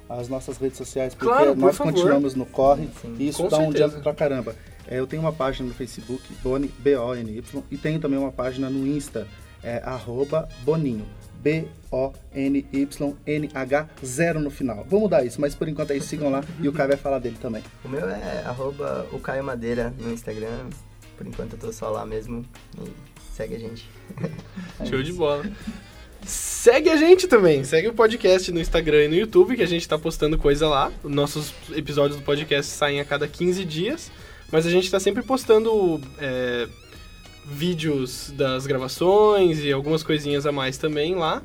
as 0.10 0.28
nossas 0.28 0.58
redes 0.58 0.78
sociais, 0.78 1.13
porque 1.13 1.32
claro, 1.32 1.51
por 1.51 1.58
nós 1.58 1.78
favor. 1.78 1.94
continuamos 1.94 2.34
no 2.34 2.46
corre 2.46 2.89
Sim, 3.01 3.16
e 3.20 3.30
isso 3.30 3.44
dá 3.44 3.58
certeza. 3.58 3.70
um 3.70 3.74
diante 3.74 4.01
pra 4.01 4.13
caramba. 4.13 4.56
É, 4.88 5.00
eu 5.00 5.06
tenho 5.06 5.22
uma 5.22 5.32
página 5.32 5.68
no 5.68 5.75
Facebook, 5.75 6.24
Boni, 6.42 6.68
B-O-N-Y, 6.80 7.63
e 7.70 7.78
tenho 7.78 8.00
também 8.00 8.18
uma 8.18 8.32
página 8.32 8.72
no 8.72 8.88
Insta, 8.88 9.28
é, 9.63 9.82
arroba 9.86 10.50
Boninho. 10.63 11.06
B-O-N-Y-N-H, 11.41 11.79
zero 14.05 14.39
no 14.39 14.50
final. 14.50 14.86
Vou 14.88 15.00
mudar 15.00 15.24
isso, 15.24 15.39
mas 15.39 15.55
por 15.55 15.67
enquanto 15.67 15.91
aí 15.91 16.01
sigam 16.01 16.29
lá 16.29 16.43
e 16.60 16.67
o 16.67 16.74
Caio 16.74 16.89
vai 16.89 16.98
falar 16.98 17.19
dele 17.19 17.38
também. 17.41 17.63
O 17.84 17.89
meu 17.89 18.10
é 18.10 18.43
arroba 18.46 19.08
o 19.12 19.19
Caio 19.19 19.43
Madeira 19.43 19.93
no 20.00 20.12
Instagram. 20.12 20.69
Por 21.17 21.25
enquanto 21.27 21.53
eu 21.53 21.60
tô 21.60 21.72
só 21.74 21.89
lá 21.89 22.05
mesmo. 22.05 22.46
E 22.77 22.91
segue 23.36 23.55
a 23.55 23.60
gente. 23.60 23.89
Show 24.89 25.01
de 25.03 25.13
bola. 25.13 25.46
Segue 26.25 26.89
a 26.89 26.98
gente 26.98 27.27
também. 27.27 27.63
Segue 27.63 27.88
o 27.88 27.93
podcast 27.93 28.51
no 28.51 28.60
Instagram 28.60 29.05
e 29.05 29.08
no 29.08 29.15
YouTube, 29.15 29.55
que 29.55 29.63
a 29.63 29.67
gente 29.67 29.88
tá 29.88 29.98
postando 29.98 30.38
coisa 30.38 30.67
lá. 30.67 30.91
Nossos 31.03 31.53
episódios 31.72 32.19
do 32.19 32.24
podcast 32.24 32.72
saem 32.72 33.00
a 33.00 33.05
cada 33.05 33.27
15 33.27 33.63
dias. 33.65 34.12
Mas 34.51 34.65
a 34.65 34.69
gente 34.69 34.89
tá 34.89 35.00
sempre 35.00 35.24
postando 35.24 36.01
é, 36.17 36.67
vídeos 37.51 38.32
das 38.36 38.68
gravações 38.68 39.60
e 39.60 39.72
algumas 39.72 40.03
coisinhas 40.03 40.46
a 40.46 40.51
mais 40.51 40.77
também 40.77 41.15
lá. 41.15 41.41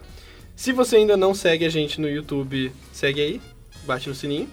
Se 0.54 0.72
você 0.72 0.96
ainda 0.96 1.16
não 1.16 1.34
segue 1.34 1.64
a 1.64 1.68
gente 1.68 2.00
no 2.00 2.08
YouTube, 2.08 2.70
segue 2.92 3.20
aí, 3.20 3.42
bate 3.84 4.08
no 4.08 4.14
sininho. 4.14 4.48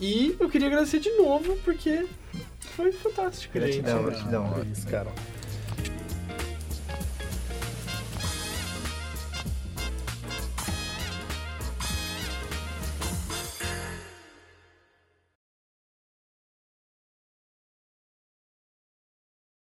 E 0.00 0.34
eu 0.40 0.48
queria 0.48 0.66
agradecer 0.66 0.98
de 0.98 1.10
novo, 1.12 1.56
porque 1.64 2.06
foi 2.74 2.90
fantástico, 2.90 3.54
gratidão, 3.54 3.98
gente. 3.98 4.04
Gratidão, 4.04 4.42
gratidão. 4.44 4.62
É 4.68 4.72
isso, 4.72 4.86
cara. 4.88 5.12